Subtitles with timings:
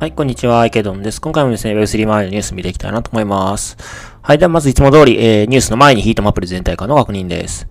[0.00, 1.20] はい、こんにちは、池ドンです。
[1.20, 3.78] 今回もですね、Web3 周りのニュース見ていきたいなと思います。
[4.20, 7.68] はい、ではまずいつも通り、えー、ニュースの前にヒートマップル全体化の確認です。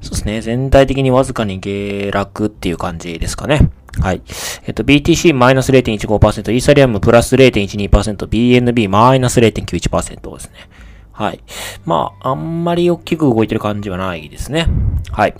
[0.00, 3.70] そうですね、全体的にわずかに下落っていう感じですかね。
[4.00, 4.22] はい。
[4.66, 10.52] えっと、BTC マイナス0.15%、イーサリアムプラス0.12%、BNB マイナス0.91%ですね。
[11.12, 11.40] はい。
[11.84, 14.68] まあ、あんまり大きく動いてる感じはないですね。
[15.10, 15.34] はい。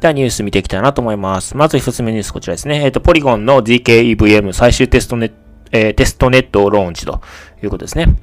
[0.00, 1.54] ではニュース見ていきたいなと思います。
[1.56, 2.82] まず一つ目ニュースこちらですね。
[2.84, 5.34] えっと、ポリゴンの DKEVM 最終テストネット、
[5.72, 7.20] えー、テストネットをローンチと
[7.62, 8.16] いうことですね。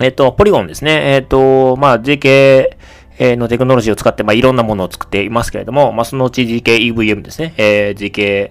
[0.00, 1.14] えっと、ポリゴンですね。
[1.14, 2.76] えっと、まあ、DK、
[3.20, 7.54] のテクノロジーを使って、まあ、いろんなものを作っていますけれども、まあ、そのうち GKEVM ですね。
[7.56, 8.50] えー、GK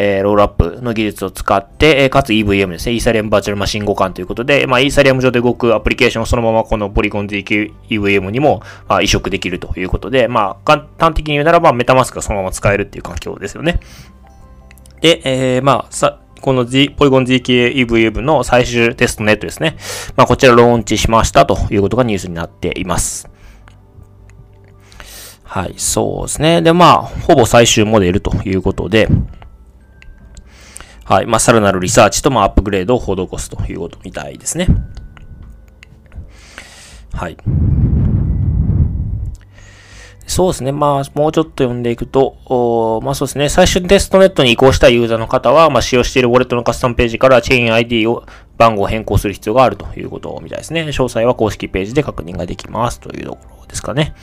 [0.00, 13.80] えー、ロールアップの技術を使って、え、かつ EVM ですね、イーサリアムバーチャルマシン互換ということで、まあ、イーサリアム上で動くアプリケーションをそのままこのポリゴン ZK EVM にも、まあ、移植できるということで、まあ、簡単的に言うならば、メタマスクがそのまま使えるっていう環境ですよね。
[15.00, 19.78] で、えー、まあ、さ、この G、ポリゴン ZK EVM の最終テストネットですね。
[20.14, 23.28] まあ、こちらローンチしましたということがニュースになっています。
[25.42, 26.62] はい、そうですね。
[26.62, 29.08] で、まあ、ほぼ最終モデルということで、
[31.08, 31.26] はい。
[31.26, 34.68] まあ、さらなるリサーチと、まあ、アップグレードを施すということみたいですね。
[37.14, 37.36] はい。
[40.26, 40.70] そうですね。
[40.70, 43.48] まあ、もうちょっと読んでいくと、まあそうですね。
[43.48, 48.26] 最初にテストネットに移行したユーザーの方は、まあ使用しているウォレットのカスタムページからチェーン ID を
[48.58, 50.82] 番号を変更する必要があるということみたいですね。
[50.82, 54.14] 詳細は公式ページで確認ができますというところですかね。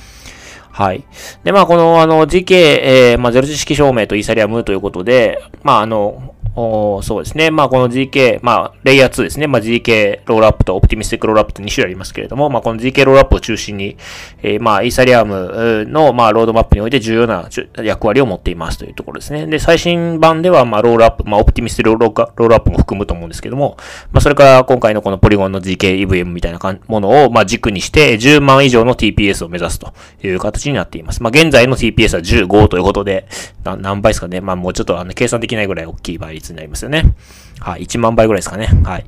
[0.70, 1.06] はい。
[1.46, 7.52] で、まあ、この、あの、GK、えー、まあ、ゼロ知識証明とイーサリアムということで、まあ、あの、おそうですね。
[7.52, 9.48] まあ、この GK、まあ、レイヤー2ですね。
[9.48, 13.98] まあ、GK ロールアップとオプティミスティックロールアップと2種類ありますけれども、まあ、この GK ロールアップを中心に、
[14.42, 17.50] えー、まあ、イーサリアムの、まあ、ロードマップにおいて重要な
[17.84, 19.48] 役割を持っていますというところですね。
[19.48, 23.76] で、最新版では、まあ、ロールアップ、まあ、オプティミスティックロールアップも含むと思うんですけども、
[24.14, 31.22] まあ、それから今回のこのポリゴンの GK EVM みたいなものを、まあ、軸にして10万以上の TPS を目指すという形になっています。
[31.22, 33.28] まあ、現在の TPS は15ということで、
[33.66, 34.40] 何倍ですかね。
[34.40, 37.16] まあ、もうちょっとあの計算できないぐらい大きい倍率になりますよね。
[37.60, 38.68] はい、1万倍ぐらいですかね。
[38.84, 39.06] はい。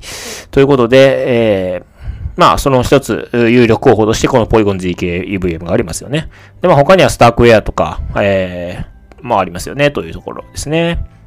[0.50, 1.84] ということで、えー、
[2.36, 6.30] まあ、その一つ、有力候補として、このポリゴン GK EVM がありますよね。
[6.60, 11.17] で、まあ、他にはスタークウェアとか、えー、まあ、ありますよね、というところですね。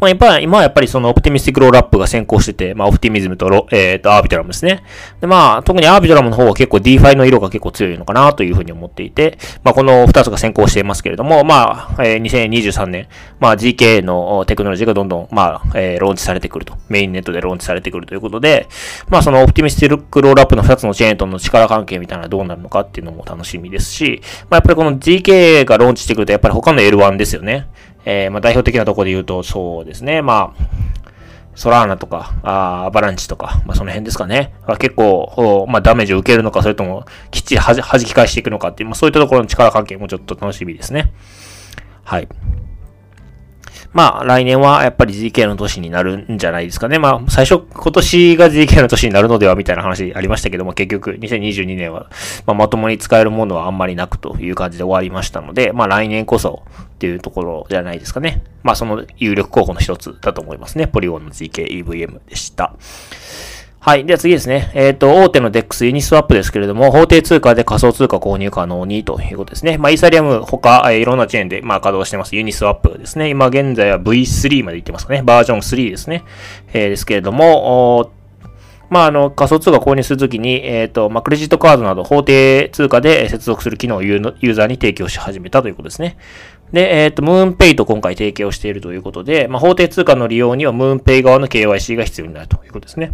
[0.00, 4.82] まあ、今今はやっぱりそのオプティミスティックロールアップが先行してて、まあ、オプティミズムとロ、えっ、ー、と、アービトラムですね。
[5.20, 13.08] で、まあ、特にアービトラムの方は結構 DeFi の色が結構強いのかなというふうに思っていて、まあ、この2つが先行していますけれども、まあ、えー、2023年、
[13.40, 16.76] まあ、GK のテクノロジーがどんどん、まあ、えー、ローンチされてくると。
[16.88, 18.66] メインネットでローンチされてくるということで、
[19.08, 27.66] まあ、そのオプティミスティックロールアップの2つのチェーンとの力関係みたいなのはどうなるのかっていうのも楽しみですし、まあ、やっぱりこの GK がローンチしてくると、やっぱり他の L1 ですよね。
[28.04, 30.68] えー、まあ代表的なとこで言うと、そうですね、まあ、
[31.54, 34.54] ソラーナとか、あアバランチとか、まあその辺ですかね。
[34.78, 41.12] 結構、まあダメージを受けるのか、それともきっちり弾き返していくのかっていう、まあそういったところの力関係もちょっと楽しみですね。
[42.04, 42.28] はい。
[43.92, 46.98] まあ、来年はやっぱり GK の年になるんじゃないですかね。
[46.98, 52.10] まあ、最初、今年が GK の年になるのではみたいな話ありましたけども、結局、2022年は、
[52.46, 56.62] まあ、まともに使えるものはあんまりなくという感じで終わりましたので、まあ、来年こそ
[56.94, 58.42] っていうところじゃないですかね。
[58.62, 60.86] まあ、その有力候補の一つだと思いますね。
[60.86, 62.74] ポリゴンの GK EVM でした。
[63.80, 64.04] はい。
[64.04, 64.72] では次ですね。
[64.74, 69.78] えっ、ー、と、大手の DEX ユニスワップですけれども、法定通貨で仮想通貨購入可能にということですね。
[69.78, 72.34] まあ、イーサリアム他、えー、いろんなチェーンで、まあ、稼働してます。
[72.34, 73.28] ユニスワップですね。
[73.28, 75.22] 今現在は V3 まで行ってますかね。
[75.22, 76.24] バージョン3ですね。
[76.72, 78.10] えー、ですけれども、
[78.90, 86.16] まあ、あの、仮想通貨購入するときに、えっ、ー、と、まあ、クレジットカードなど法定通貨で接続する機能をユーザーに提供し始めたということですね。
[86.72, 93.12] で、えっ、ー、と、ムーンペイと今回提供しているということで、まあ、法定通貨の利用にはムーンペイ側の KYC が必要になるということですね。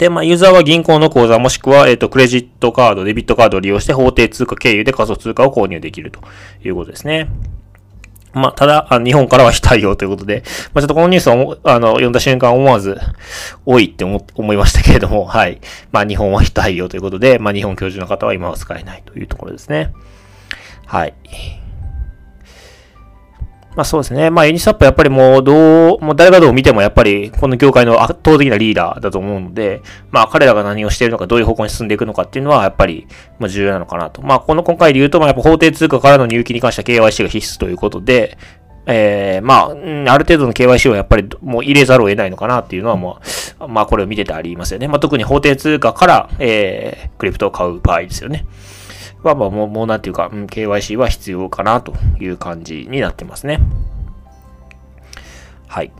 [0.00, 6.20] で、まあ、ユーザーは銀行の口座もしくは、えっ、と、クレジットカード、デビットカードを利用して法定通貨経由で仮想通貨を購入できると
[6.64, 7.28] いうことですね。
[8.32, 10.42] まあ、ただ、日本からは非対応ということで、
[10.72, 12.98] まあ、ちょっとこのニュースを、あの、読んだ瞬間思わず、
[13.66, 15.60] 多いって思、思いましたけれども、 はい。
[15.92, 19.92] まあ、日本は非対応ということで、まあ、日本居住の方は今は使えないというところですね。
[20.86, 21.12] はい。
[23.80, 24.28] まあそうですね。
[24.28, 29.80] まあユニスワップはやっぱりもうどう、もう誰がどう見てもやっぱりこの業界の圧倒的なリーダーだと思うので、
[30.10, 33.06] まあ彼らが何をしているのか、どういう方向に進んでいくのかっていうのはやっぱり
[33.38, 34.20] まあ重要なのかなと。
[34.20, 38.36] まあこの今回で言うと、まあやっぱ法定通貨からの入金に関しては KYC が必須ということで、
[38.84, 43.18] えー、まあ、ある程度の KYC をやっぱりもう入れざるを得ないのかなっていうのはも
[43.60, 44.88] う、まあこれを見ててありますよね。
[44.88, 48.44] まあ特に法定通貨から、えー、クリプトを買う場合ですよね。
[49.22, 53.60] まあまあもう、もうなんていうか、うん、KYC は必要かなという感じになってますね。
[55.66, 55.92] はい。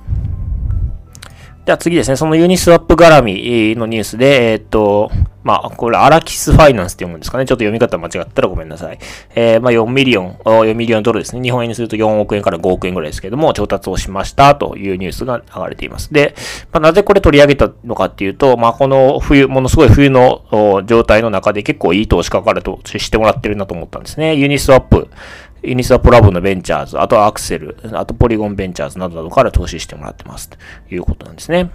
[1.66, 5.10] じゃあ次ですね、そのユニスワップ絡みのニュースで、えー、っと、
[5.42, 7.44] まあ、これ、アラキスファイナンスって読むんですかね。
[7.44, 8.98] ちょっと読み方間違ったらごめんなさい。
[9.34, 11.42] えー、まあ、4ミリオン、4ミリオンドルですね。
[11.42, 16.12] 日本円にすると4億円から5億円ぐらいですけども、調達をしましたというニュースが流れています。
[16.12, 16.34] で、
[16.72, 24.34] まあ、なぜこれ取り上げたのかっていうと、まあ、この冬、ものすごい冬の状態の中で結構いい投資家から投資してもらってるなと思ったんですね。
[24.34, 25.08] ユニスワップ。
[25.62, 30.48] ユニスワップラボのベンチャーズ、あとアクセル、あとポリゴンベンチャーズなどなどから投資してもらってます。
[30.48, 30.56] と
[30.90, 31.70] いうことなんですね。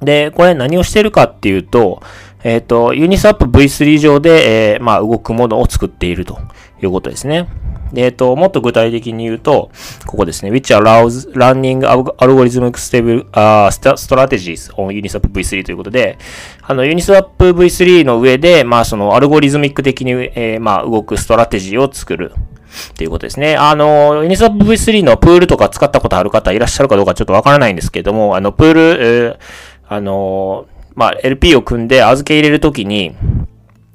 [0.00, 2.02] で、これ何をしてるかっていうと、
[2.44, 6.38] えっ、ー、と、ユニスワップ V3 上で、えー、まあ、動くものを作っていると
[6.82, 7.48] いうことですね。
[7.92, 9.70] で、えっ、ー、と、もっと具体的に言うと、
[10.06, 10.50] ここですね。
[10.50, 16.18] which allows running algorithmic stable、uh, strategies on Uniswap V3 ということで、
[16.62, 22.32] あの、Uniswap V3 の上で、まあ、その、 algorithmic 的に、えー、まあ、動くストラテジーを作る。
[22.90, 23.56] っていうことですね。
[23.56, 29.38] あの、ユニスワップ V3 のプールとか使ったことある方いらっしゃるかどうかちょっとわからないんですけども、あの、プール、えー
[29.92, 33.14] あの、まあ、LP を組んで預け入れるときに、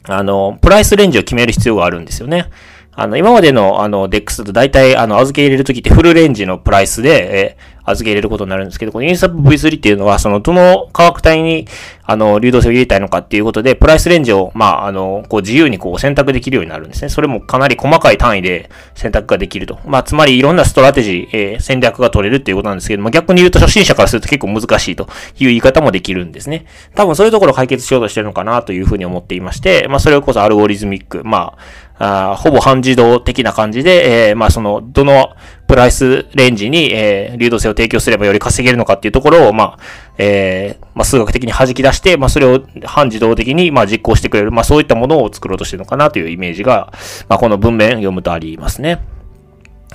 [0.04, 2.52] あの、プライスレンジを決める必要があるんですよね。
[2.94, 11.68] あの、今までの、あの、DEX だと大体、あの、預け入れるときってフルレンジのプライスで、え預け入れることになるんですけど、このインスタップ V3 っていうのは、その、どの価格帯に、
[12.08, 17.10] あの、流動性を入れたいのかっていうことで、プライスレンジを、まあ、あの、こう、自由にこう、選択できるようになるんですね。
[17.10, 19.78] それもかなり細かい単位で選択ができると。
[19.86, 26.66] まあ、つまり、いろんなストラテジー、えー、戦略が取れるっていうことなんですけども、逆に言うと初心者からすると結構難しいという言い方もできるんですね。
[26.96, 35.36] 多分そういうところを解決しようとしてるのかなというふうに思っていまして、まあ、それこそ algorithmic、まあ、あほぼ半自動的な感じで、えー、まあその、どの
[35.68, 39.80] プライスレンジに、えー、流動性を提供すればより稼げるのかっていうところを、まあ、
[40.18, 46.92] えー、まあ数学的に弾き出しして、まあそれを半自動的に、まあ実行してくれる、まあそういったものを作ろうとしてるのかなというイメージが、
[47.28, 49.02] まあこの文面読むとありますね。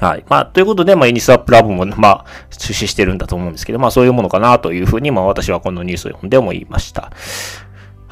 [0.01, 0.25] はい。
[0.29, 7.13] まあ、ということで、まあ、ユニスワップラボも、まあ、出資してるんだと思うんですけど、まあ、そういうものかなというふうに、まあ、私はこのニュースを読んで思いました。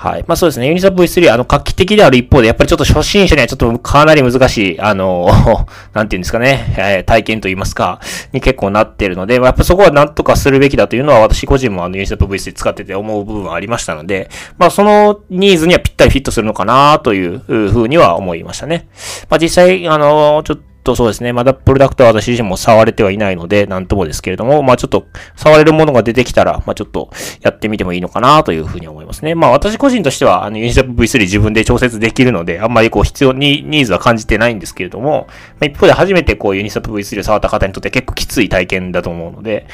[0.01, 0.25] はい。
[0.27, 0.67] まあそうですね。
[0.67, 5.29] ユニサ V3、あの、画期的である一方で、やっぱりちょっと初心者にはちょっとかなり難しい、あの、
[5.93, 8.01] なんていうんですかね、えー、体験といいますか、
[8.33, 18.89] に結構なってるので、まやっぱそこはなんとかするべきだというのは、私個人もあの、ユニサ V3 使ってて思う部分はありましたので、まあそのニーズにはぴったりフィットするのかなというふうには思いましたね。
[19.29, 25.07] まあ実際、あの、ちょっととそうですね、まだプロダクトは私自身も触れてはいないので、なんともですけれども、まあちょっと
[25.37, 27.11] 触れるものが出てきたら、まあちょっと
[27.43, 29.35] やってみてもいいのかなというふうに思いますね。
[29.35, 39.67] まあ私個人としては、あの、ユニシャップ V3 自分で調節できるので、あんまりこう必要に、ニーズは感じてないんですけれども、まあ一方で初めてこうユニシャップ V3 を触った方にとって結構きつい体験だと思うので、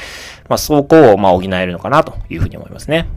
[0.49, 3.07] まあそこをまあ補えるのかなというふうに思いますね。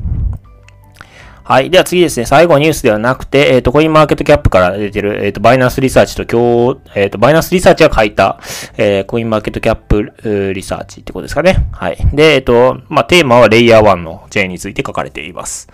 [1.50, 1.70] はい。
[1.70, 8.38] では次ですね、最後ニュースではなくて、えっ、ー、と、 CoinMarketCap から出てる、えっ、ー、と、 Binance Research と今日、えっ、ー、と、 Binance Research が書いた、
[8.76, 10.12] えー、コインマーケットキャップ
[10.54, 11.68] リサーチってことですかね。
[11.72, 11.96] はい。
[12.12, 15.66] で、えっ、と、まあ、テーマはレイヤー1のチェーンについて書かれています。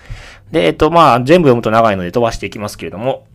[0.51, 3.27] で、えっ、と、まあ、全部読むと長いので飛ばしていきますけれども、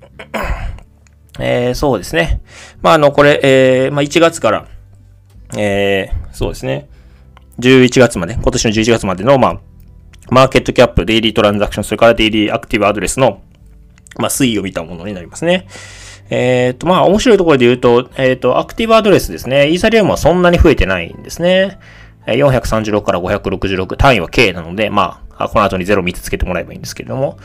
[1.40, 2.42] えー、そうですね。
[2.82, 4.66] まあ、あの、これ、えー、まあ、1月から、
[5.60, 6.90] えー、そうですね。
[7.60, 9.60] 11月まで、今年の11月までの、まあ、
[10.30, 13.42] マーケットキャップ、デイリートランザクション、それからデイリーアクティブアドレスの、
[14.18, 15.68] まあ、推移を見たものになりますね。
[16.30, 19.70] えっ、ー、と、まあ、面白いところで言うと、えっ、ー、と、アクティブアドレスですね。
[19.70, 21.80] イーサリアムはそんなに増えてないんですね。
[22.28, 27.38] 436から566、単位は K なので、まあ、この後に0三つつけてもらえばいいんですけれども、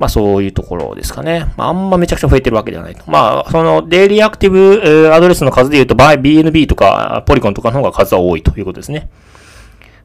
[0.00, 1.52] まあそういうところですかね。
[1.58, 3.02] まああんまめちゃくちゃ増えてるわけではないと。
[3.06, 9.10] まあそのデイリーアクティブ、アドレスの数で言うと、BNB とかポリコンとかの方が数は多いということですね。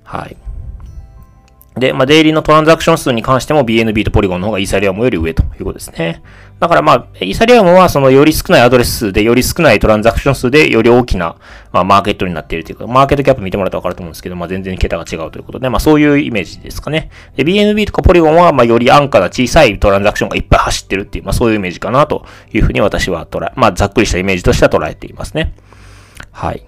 [0.04, 0.36] はい。
[1.78, 6.24] で、まあ、デイリーのトランザクション数に関しても BNB とポリゴンの方がイーサリアムより上ということですね。
[6.60, 11.36] だからまあ、イーサリアムはそのより少ないアドレス数で、より少ないトランザクション数で、より大きな、
[11.74, 17.12] まあ、マーケットになっているというか、マーケットキャップ見てもらったらわかると思うんですけど、まあ、全然桁が違うということで、まあ、そういうイメージですかね。
[17.36, 25.54] で、BNB とかポリゴンは、まあ、より安価な小さいトランザクションがいっぱい走ってるっていう、まあ、そういうイメージかなというふうに私は捉え、まあ、ざっくりしたイメージとしては捉えていますね。
[26.32, 26.64] はい。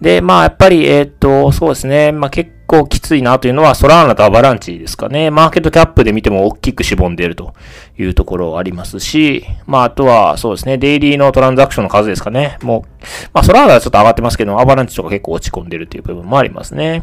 [0.00, 2.12] で、まあ、やっぱり、えっ、と、そうですね。
[2.12, 5.30] まあ、結構きついなというのは、ソラーナとアバランチですかね。
[5.30, 7.54] マーケットキャップで見ても大きくしぼんでいると
[7.98, 10.78] いうところありますし、まあ、あとは、そうですね。
[10.78, 12.58] デイリーのトランザクションの数ですかね。
[12.62, 17.02] もう、まあ、ソラーナはちょっと上がってますけど、アバランチとか結構落ち込んでるという部分もありますね。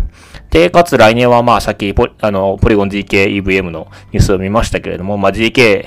[0.51, 5.85] で、かつ来年は、まあ、さっきポ、あの、ポリゴン GK EVM のニュースを見ましたけれども、まあ、GK、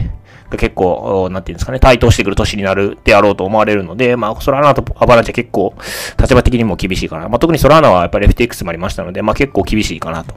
[0.50, 5.74] が結構、なんていうんですかね、対等してくる年になるであろうと思われるので、まあ、ソラーナとアバランチは結構、
[6.18, 7.28] 立場的にも厳しいかな。
[7.28, 10.34] まあ、特にソラーナはやっぱり FTX もありましたので、まあ、結構厳しいかなと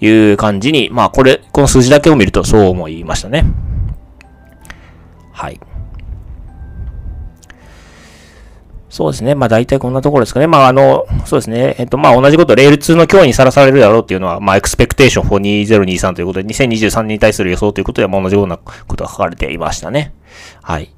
[0.00, 3.44] いう感じに、まあ、これ、この数字だけを見るとそう思いましたね。
[5.32, 5.60] はい。
[8.92, 9.34] そうですね。
[9.34, 10.46] まあ大体こんなところですかね。
[10.46, 11.76] まああの、そうですね。
[11.78, 20.12] えっとまあ同じこと、レール2の脅威にさらされるだろうっていうのは、まあエクスペクテーション for 2023ということで、2023年に対する予想ということで、ま同じようなことが書かれていましたね。
[20.60, 20.90] はい。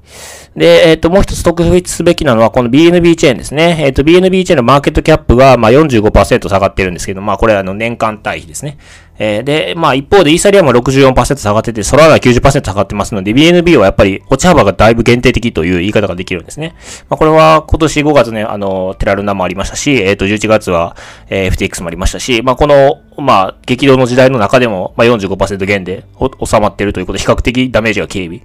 [0.57, 3.77] で、えっ、と、もう一つ特筆すべきなのは、この BNB チェーンですね。
[3.79, 8.77] えっ、と、BNB チェーンのマーケットキャップが、まあ45%下がってるんですけど、まあこれはあの年間対比ですね。
[9.17, 16.75] えー、で、まあ一方でイーサリアムは64%下がってて、ソラーナ90%下がってますので、BNB はやっぱり落ち幅がだいぶ限定的という言い方ができるんですね。
[17.09, 20.95] まあこれは今年5月ね、あの、テラルナもありましたし、えっ、ー、と、11月は、
[21.29, 26.05] えー、FTX もありましたし、まあこの、まあ激動の時代の中でも、まあ45%減で
[26.43, 28.41] 収まっているということで、比較的ダメージが軽微。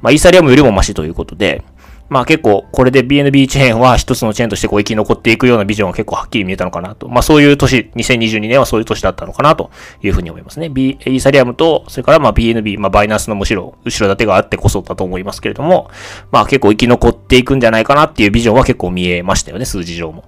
[0.00, 1.62] まあイーサリアムよりもマシということで、
[2.08, 7.08] まあ結構これで BNB チェーンは一つのチェーンとしてこう生き残っていくようなビジョンが結構はっきり見えたのかなと。
[7.08, 9.70] まあそういう年、2022年はそういう年だったのかなと
[10.02, 10.68] いうふうに思いますね。
[10.68, 15.90] B、イーサリアムと、それからまあ BNB、まあバイナンスのむしろ後ろ盾があってこそだと思いますけれども、
[16.30, 20.24] まあ結構生き残っていくんじゃないかなっていうビジョンは結構見えましたよね、数字上も。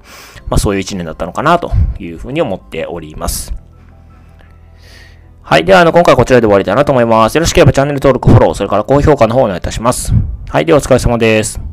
[0.48, 3.52] まあそういう一年だったのかなというふうに思っております。
[5.42, 5.64] はい。
[5.64, 7.36] では、あの、今回はこちらで終わりたいなと思います。
[7.36, 10.12] よろしければチャンネル登録、フォロー、それから高評価の方をお願いいたします。
[10.48, 10.64] はい。
[10.64, 11.65] では、お疲れ様です。